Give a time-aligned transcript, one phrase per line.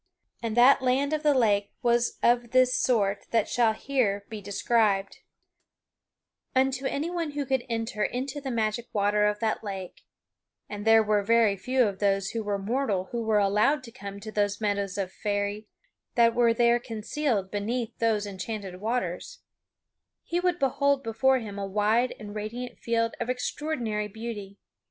[0.41, 5.17] And that land of the lake was of this sort that shall here be described:
[6.55, 10.01] Unto anyone who could enter into the magic water of that lake
[10.67, 14.19] (and there were very few of those who were mortal who were allowed to come
[14.21, 15.67] to those meadows of Faery
[16.15, 19.43] that were there concealed beneath those enchanted waters)
[20.23, 24.57] he would behold before him a wide and radiant field of extraordinary beauty.